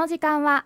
[0.00, 0.64] の時間は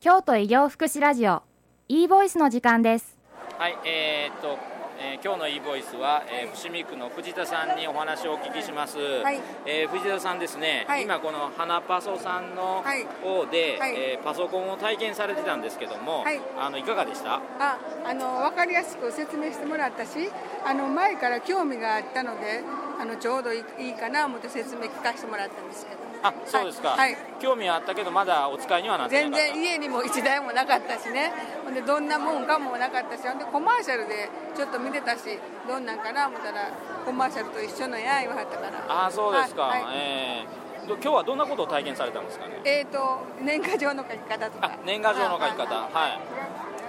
[0.00, 1.42] 京都医療福祉ラジオ
[1.88, 3.18] e ボイスの時間です。
[3.58, 4.56] はい、えー、っと、
[4.98, 8.96] えー今日の e ボイスは、えー、伏見区の藤田さんにお話をお聞きします。
[8.96, 9.38] はい。
[9.66, 11.02] えー藤田さんですね、はい。
[11.02, 13.04] 今この花パソさんのはい。
[13.22, 13.94] 方で、はい。
[13.96, 16.40] えーパソコンを体験されてたんですけども、はい。
[16.58, 17.34] あのいかがでした？
[17.34, 20.30] ああの分かりやすく説明してもらったし
[20.64, 22.64] あの前から興味があったので
[23.00, 26.00] あのちょうどいいかな思って説明聞かせてもらったんですけど。
[26.22, 26.90] あ、そうですか。
[26.90, 27.16] はい。
[27.40, 29.54] 興味はあったけどまだお使いにはなってな全。
[29.54, 31.32] 然家にも一台もなかったしね。
[31.64, 33.26] ほんでどんなもんかもなかったし。
[33.26, 36.68] ほんでコマーシャルでちょっと見てたしどんなんかな思ったら
[37.06, 38.84] コマーシャルと一緒のや言わはったから。
[39.06, 39.62] あー、そうですか。
[39.62, 39.82] はい。
[39.82, 39.96] はい。
[39.96, 40.88] えー。
[40.88, 42.60] ど今日はどんなことを体験されたんですかね？
[42.64, 44.66] えーと年賀状の書き方とか。
[44.66, 46.20] あ年賀状の書き方、あはい。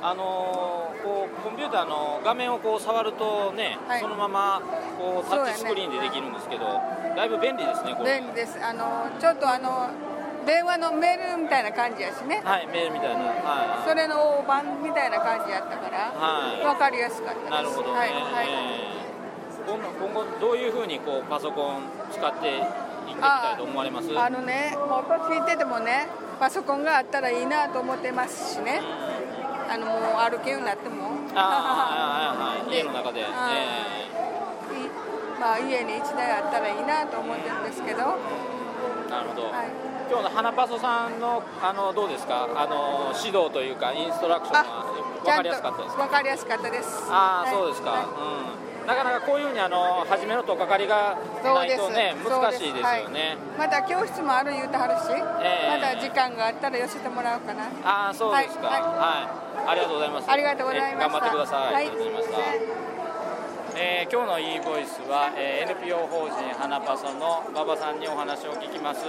[0.01, 4.61] あのーこうコンピューターの画面をこう触るとね、はいそのまま
[4.97, 6.65] こうタッチスクリーンでできるんですけど、
[7.15, 8.19] だいぶ便利ですねこれ。
[8.19, 9.89] 便利ですあのちょっとあの
[10.45, 13.21] 電話のメールみたいな感じやしねはい、メールみたいな。
[13.41, 17.45] はそれの大判みたいな感じやったから、はい分かりやすかったでい。
[17.45, 17.99] すなるほどね。
[17.99, 19.02] はいはいえー
[19.65, 22.65] 今後今後どういうふうにこうパソコン使っていって
[23.15, 24.09] みたいと思われます？
[24.17, 26.08] あのねもう年いっててもね
[26.39, 28.81] パソコンがあったらいいなと思ってますしね
[29.72, 31.16] あのもう歩けるようになっても。
[31.33, 33.22] あーはいはいはい家の中で。
[33.22, 33.31] うんえ。
[34.83, 34.91] い
[35.39, 39.47] まあ家に1台あったらいいなと思ってるんですけど、はーなるほど。
[39.47, 39.52] い、
[40.11, 42.49] 今日の花パソさんのあのどうですか？
[42.52, 44.92] あの指導というかインストラクションが
[45.23, 46.03] 分かりやすかったですか？
[46.03, 47.08] 分かりやすかったです。
[47.08, 47.55] ああ、はい。
[47.55, 48.83] そうですか、はい。
[48.83, 53.67] うん、なかなかこういうふうにあの初めの取っかかりがないとね難しいですよね、はい。
[53.67, 55.80] まだ教室もある言うてはるし、ええ。
[55.80, 57.72] まだ時間があったら寄せてもらおうかな。
[57.83, 58.67] ああそうですか。
[58.67, 59.42] は、はい。
[59.42, 60.31] いありがとうございます。
[60.31, 60.98] ありがとうございました。
[60.98, 61.76] え頑張ってください、はい。
[61.76, 62.40] ありがとうございました、
[63.78, 69.06] えー今日の e ボイスは、えー NPO 法人花パソの馬場さんにお話を聞きます。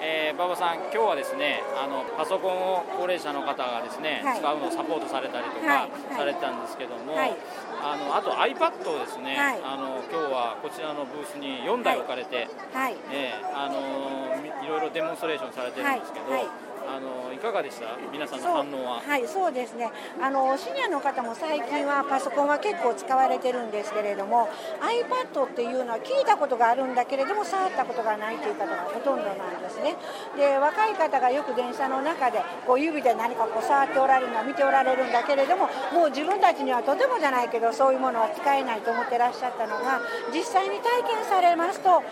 [0.00, 4.38] えー馬場さん、今日はですねあのパソコンを高齢者の方がですね、はい。
[4.40, 5.90] 使うのをサポートされたりとか、はい。
[5.90, 6.16] はい。
[6.16, 7.36] されてたんですけども、はい。
[7.84, 9.60] あのあと iPad をですね、はい。
[9.62, 12.96] あの今日はこちらのブースに4台置かれて、はい。
[13.12, 16.44] ええあのみいろいろデモンストレーションされてるんですけど、はい。
[16.44, 17.96] はいあのいかがでした？
[18.12, 19.00] 皆さんの反応は。
[19.00, 19.90] はい、そうですね。
[20.20, 24.48] あのシニアの方も最近はパソコンは結構使われてるんですけれども、
[24.80, 29.96] iPad っていうのは聞いたことがあるんだけれども触ったことがないという方がほとんどなんですね。
[30.36, 40.00] で、若い方がよく電車の中でこう指で何かこう触っておられるのは見ておられるんだけれども、もう自分たちにはとてもじゃないけどそういうものは使えないと思ってらっしゃったのが、
[40.32, 42.02] 実際に体験されますと、あ、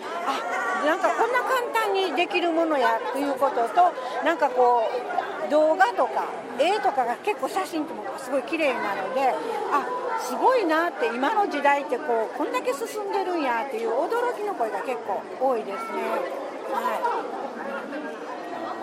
[0.87, 3.93] なんかこんな簡単にできるものやということと、
[4.25, 4.62] なんかこう
[5.51, 6.29] 動画とか
[6.59, 9.35] 絵とかが結構写真ともすごい綺麗なので
[9.73, 9.87] あ
[10.21, 16.03] すごいなって今の時代ってこうこんだけ進んでるんやっていう驚きの声が結構多いですね。
[16.73, 17.23] は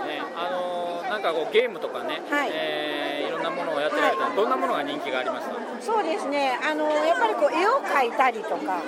[0.06, 5.52] ね、あのなんかこうゲームとかね、はいえーいろんなものをやってられたら、どんなものが人気がありました。
[5.52, 8.82] い、そうですねあのやっぱりこう絵を描いたりとか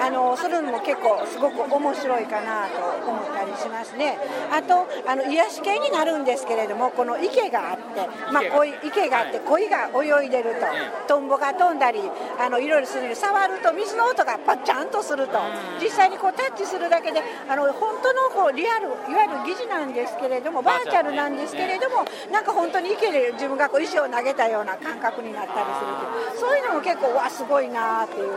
[0.00, 2.78] あのするのも結構すごく面白いかなと
[3.10, 4.18] 思ったりしますね。
[4.52, 8.50] あとあの癒し系になるんですけれどもこの池があって、まあ、池。
[8.50, 9.90] がこう池があって鯉が
[10.22, 10.66] 泳いでると、
[11.06, 12.00] トンボが飛んだり
[12.38, 15.38] あのいろいろする触ると水の音がパッチャンとすると
[15.80, 28.32] 実際にこうタッチするだけであの本当のこうリアルいわゆる疑似なんですけれどもバーチャルなんですけれどもなんか本当に池で自分がこう石を投げたような感覚になったりするというそういうのも結構わすごいなっていう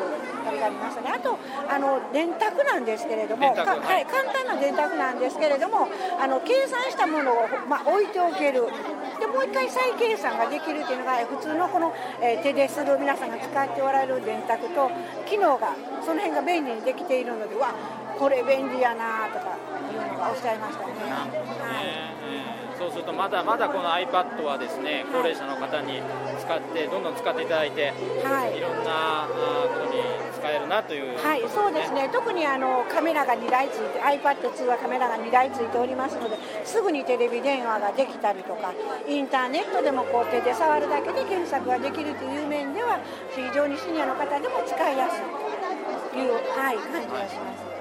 [0.48, 1.12] あれがありましたね。
[1.16, 5.88] あとあの電卓なんですけれどもはい、簡単な電卓なんですけれども
[6.20, 8.68] あの計算したものを、まあ、置いておける。
[9.20, 14.92] でもう一回再計算ができるっていうのが普通のこの、えー手でする皆さんが使っておられる電卓と
[15.26, 15.74] 機能が
[16.06, 17.74] その辺が便利にできているのでわ
[18.20, 19.58] これ便利やなとか
[19.92, 20.94] いうのがおっしゃいましたね。
[22.78, 26.02] そうするとまだまだこの iPad はですね高齢者の方に
[26.40, 28.58] 使ってどんどん使っていただいて、はい。
[28.58, 29.28] いろんな
[30.76, 32.10] なという、はい、そうですね。
[32.12, 38.74] 特にあのカメラが2台ついて、iPad2 はカメラが2台ついておりますので、すぐにテレビ電話ができたりとか、
[39.08, 43.00] インターネットでもこう手で触るだけで検索ができるという面では、
[43.32, 45.24] 非常にシニアの方でも使いやすい
[46.12, 47.64] という、はい、感じがします。
[47.64, 47.76] はい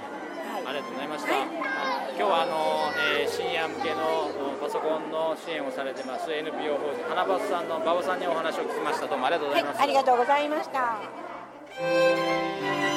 [0.64, 1.74] ありがとうございました、はい
[2.16, 11.33] 今日はあの、えーシニア向けのおパソコンの支援をされてます NPO 法人花バスさんの馬場さんにお話を聞きましたどうもありがとうございます、はい、ありがとうございました。
[11.76, 12.93] Thank you.